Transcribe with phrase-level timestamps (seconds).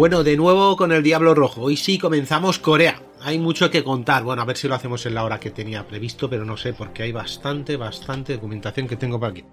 [0.00, 1.60] Bueno, de nuevo con el Diablo Rojo.
[1.60, 3.02] Hoy sí comenzamos Corea.
[3.20, 4.24] Hay mucho que contar.
[4.24, 6.72] Bueno, a ver si lo hacemos en la hora que tenía previsto, pero no sé,
[6.72, 9.44] porque hay bastante, bastante documentación que tengo por aquí.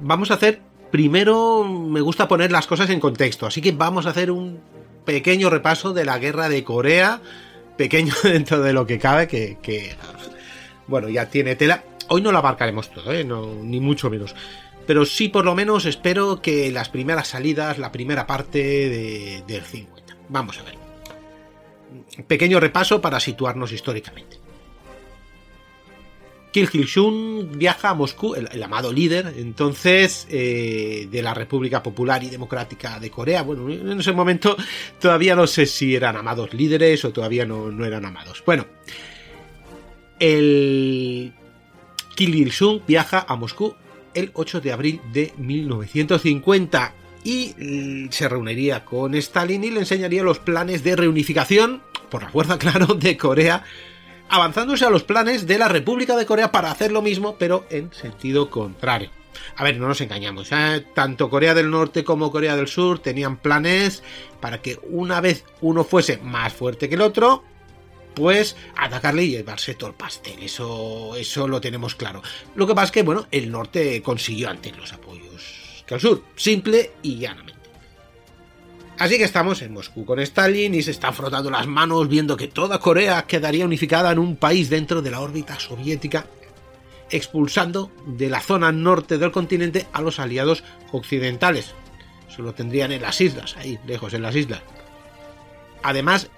[0.00, 4.10] Vamos a hacer, primero me gusta poner las cosas en contexto, así que vamos a
[4.12, 4.60] hacer un
[5.04, 7.20] pequeño repaso de la guerra de Corea,
[7.76, 9.94] pequeño dentro de lo que cabe, que,
[10.86, 11.84] bueno, ya tiene tela.
[12.08, 13.24] Hoy no lo abarcaremos todo, ¿eh?
[13.24, 14.34] ni mucho menos
[14.86, 19.62] pero sí por lo menos espero que las primeras salidas, la primera parte de, del
[19.62, 20.16] 50.
[20.28, 20.74] Vamos a ver.
[22.26, 24.44] Pequeño repaso para situarnos históricamente.
[26.54, 32.30] Kim Il-sung viaja a Moscú, el, amado líder, entonces, eh, de la República Popular y
[32.30, 33.42] Democrática de Corea.
[33.42, 34.56] Bueno, en ese momento
[35.00, 38.40] todavía no sé si eran amados líderes o todavía no, no eran amados.
[38.46, 38.66] Bueno,
[40.20, 41.32] el
[42.14, 43.74] Kim Il-sung viaja a Moscú
[44.14, 50.38] el 8 de abril de 1950 y se reuniría con Stalin y le enseñaría los
[50.38, 53.64] planes de reunificación, por la fuerza, claro, de Corea,
[54.28, 57.92] avanzándose a los planes de la República de Corea para hacer lo mismo, pero en
[57.92, 59.10] sentido contrario.
[59.56, 60.86] A ver, no nos engañamos, ¿eh?
[60.94, 64.02] tanto Corea del Norte como Corea del Sur tenían planes
[64.40, 67.42] para que una vez uno fuese más fuerte que el otro,
[68.14, 70.42] pues atacarle y llevarse todo el pastel.
[70.42, 72.22] Eso, eso lo tenemos claro.
[72.54, 76.22] Lo que pasa es que, bueno, el norte consiguió antes los apoyos que el sur.
[76.36, 77.54] Simple y llanamente.
[78.98, 82.46] Así que estamos en Moscú con Stalin y se están frotando las manos viendo que
[82.46, 86.26] toda Corea quedaría unificada en un país dentro de la órbita soviética,
[87.10, 91.74] expulsando de la zona norte del continente a los aliados occidentales.
[92.34, 94.62] Se lo tendrían en las islas, ahí, lejos en las islas.
[95.82, 96.30] Además,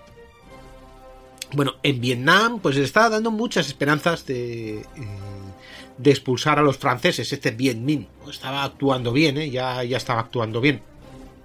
[1.53, 4.85] bueno, en Vietnam pues está dando muchas esperanzas de, eh,
[5.99, 8.09] de expulsar a los franceses, este Viet Minh.
[8.29, 9.51] Estaba actuando bien, ¿eh?
[9.51, 10.83] ya, ya estaba actuando bien.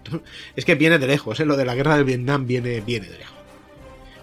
[0.55, 1.45] Es que viene de lejos, ¿eh?
[1.45, 3.35] lo de la guerra de Vietnam viene, viene de lejos.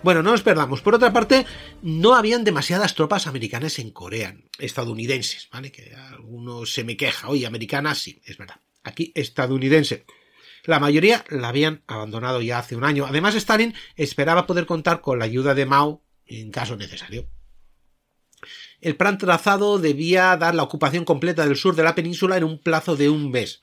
[0.03, 0.81] Bueno, no nos perdamos.
[0.81, 1.45] Por otra parte,
[1.83, 5.73] no habían demasiadas tropas americanas en Corea, estadounidenses, ¿vale?
[5.73, 8.61] Que algunos se me queja, oye, americanas sí, es verdad.
[8.85, 10.05] Aquí estadounidense.
[10.69, 13.07] La mayoría la habían abandonado ya hace un año.
[13.07, 17.27] Además, Stalin esperaba poder contar con la ayuda de Mao en caso necesario.
[18.83, 22.59] El plan trazado debía dar la ocupación completa del sur de la península en un
[22.59, 23.63] plazo de un mes.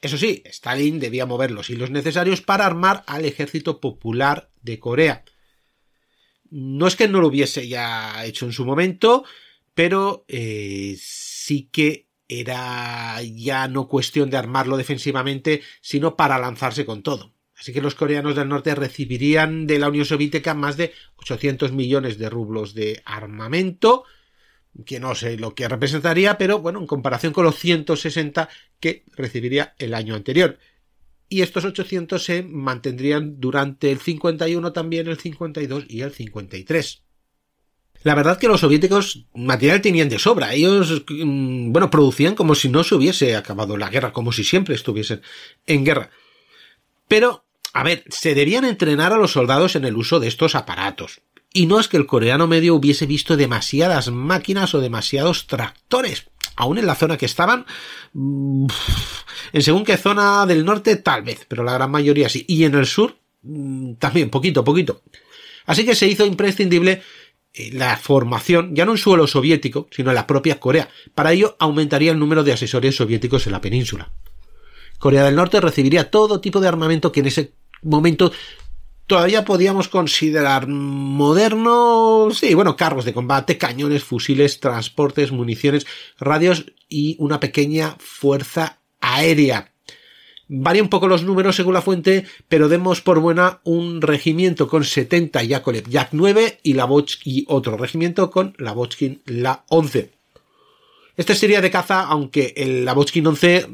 [0.00, 5.26] Eso sí, Stalin debía mover los hilos necesarios para armar al ejército popular de Corea.
[6.48, 9.26] No es que no lo hubiese ya hecho en su momento,
[9.74, 17.02] pero eh, sí que era ya no cuestión de armarlo defensivamente, sino para lanzarse con
[17.02, 17.32] todo.
[17.58, 22.18] Así que los coreanos del norte recibirían de la Unión Soviética más de 800 millones
[22.18, 24.04] de rublos de armamento,
[24.84, 29.74] que no sé lo que representaría, pero bueno, en comparación con los 160 que recibiría
[29.78, 30.58] el año anterior.
[31.28, 37.05] Y estos 800 se mantendrían durante el 51 también, el 52 y el 53.
[38.02, 40.54] La verdad que los soviéticos material tenían de sobra.
[40.54, 44.74] Ellos, mm, bueno, producían como si no se hubiese acabado la guerra, como si siempre
[44.74, 45.22] estuviesen
[45.66, 46.10] en guerra.
[47.08, 51.20] Pero, a ver, se debían entrenar a los soldados en el uso de estos aparatos.
[51.52, 56.26] Y no es que el coreano medio hubiese visto demasiadas máquinas o demasiados tractores.
[56.54, 57.66] Aún en la zona que estaban,
[58.12, 58.66] mm,
[59.52, 62.44] en según qué zona del norte, tal vez, pero la gran mayoría sí.
[62.48, 65.02] Y en el sur, mm, también, poquito, poquito.
[65.66, 67.02] Así que se hizo imprescindible
[67.72, 70.88] la formación, ya no en suelo soviético, sino en la propia Corea.
[71.14, 74.10] Para ello aumentaría el número de asesores soviéticos en la península.
[74.98, 77.52] Corea del Norte recibiría todo tipo de armamento que en ese
[77.82, 78.32] momento
[79.06, 85.86] todavía podíamos considerar moderno, sí, bueno, carros de combate, cañones, fusiles, transportes, municiones,
[86.18, 89.72] radios y una pequeña fuerza aérea.
[90.48, 94.84] Varía un poco los números según la fuente, pero demos por buena un regimiento con
[94.84, 96.88] 70 Yakolev Yak 9 y la
[97.24, 100.12] y otro regimiento con la Bochkin la 11.
[101.16, 103.66] Este sería de caza, aunque el la 11,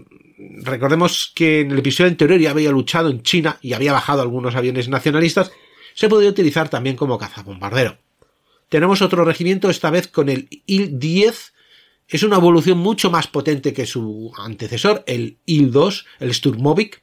[0.62, 4.54] recordemos que en el episodio anterior ya había luchado en China y había bajado algunos
[4.54, 5.52] aviones nacionalistas,
[5.94, 7.98] se podía utilizar también como cazabombardero.
[8.70, 11.52] Tenemos otro regimiento, esta vez con el Il-10
[12.12, 17.02] es una evolución mucho más potente que su antecesor, el Il-2, el Sturmovik,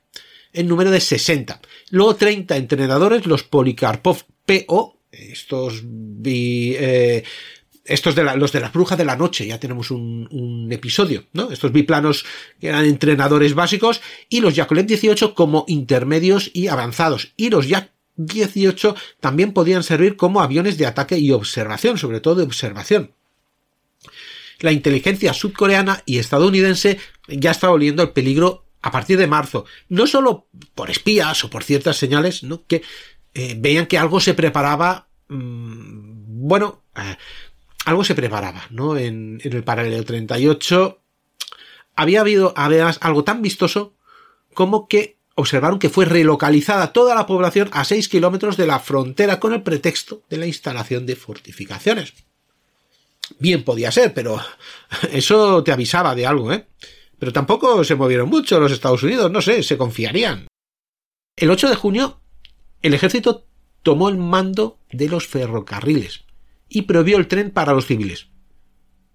[0.53, 1.59] en número de 60.
[1.89, 5.83] Luego 30 entrenadores, los Polikarpov PO, estos
[6.23, 7.23] eh,
[7.85, 11.51] estos de los de las brujas de la noche, ya tenemos un, episodio, ¿no?
[11.51, 12.23] Estos biplanos
[12.59, 17.33] que eran entrenadores básicos y los Yakolev 18 como intermedios y avanzados.
[17.35, 22.35] Y los Yak 18 también podían servir como aviones de ataque y observación, sobre todo
[22.35, 23.13] de observación
[24.59, 30.07] la inteligencia sudcoreana y estadounidense ya estaba oliendo el peligro a partir de marzo, no
[30.07, 32.65] solo por espías o por ciertas señales, ¿no?
[32.65, 32.81] que
[33.33, 37.17] eh, veían que algo se preparaba, mmm, bueno, eh,
[37.85, 38.97] algo se preparaba, ¿no?
[38.97, 40.99] En, en, el paralelo 38
[41.95, 43.95] había habido además algo tan vistoso
[44.53, 49.39] como que observaron que fue relocalizada toda la población a 6 kilómetros de la frontera
[49.39, 52.13] con el pretexto de la instalación de fortificaciones.
[53.37, 54.39] Bien podía ser, pero
[55.11, 56.67] eso te avisaba de algo, ¿eh?
[57.17, 60.47] Pero tampoco se movieron mucho los Estados Unidos, no sé, se confiarían.
[61.35, 62.21] El 8 de junio,
[62.81, 63.45] el ejército
[63.83, 66.25] tomó el mando de los ferrocarriles
[66.69, 68.27] y prohibió el tren para los civiles.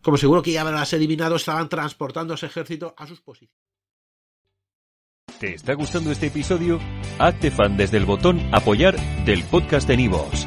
[0.03, 3.57] Como seguro que ya habrás adivinado, estaban transportando ese ejército a sus posiciones.
[5.41, 6.79] ¿Te está gustando este episodio?
[7.19, 10.47] Hazte fan desde el botón Apoyar del podcast de Nivos.